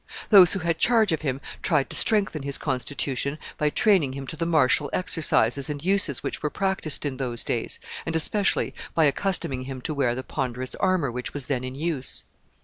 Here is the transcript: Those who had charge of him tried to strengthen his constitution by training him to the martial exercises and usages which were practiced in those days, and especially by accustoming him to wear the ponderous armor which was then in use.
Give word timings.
Those 0.31 0.53
who 0.53 0.61
had 0.61 0.79
charge 0.79 1.11
of 1.11 1.21
him 1.21 1.39
tried 1.61 1.91
to 1.91 1.95
strengthen 1.95 2.41
his 2.41 2.57
constitution 2.57 3.37
by 3.59 3.69
training 3.69 4.13
him 4.13 4.25
to 4.25 4.35
the 4.35 4.47
martial 4.47 4.89
exercises 4.93 5.69
and 5.69 5.85
usages 5.85 6.23
which 6.23 6.41
were 6.41 6.49
practiced 6.49 7.05
in 7.05 7.17
those 7.17 7.43
days, 7.43 7.77
and 8.03 8.15
especially 8.15 8.73
by 8.95 9.05
accustoming 9.05 9.65
him 9.65 9.79
to 9.81 9.93
wear 9.93 10.15
the 10.15 10.23
ponderous 10.23 10.73
armor 10.79 11.11
which 11.11 11.35
was 11.35 11.45
then 11.45 11.63
in 11.63 11.75
use. 11.75 12.23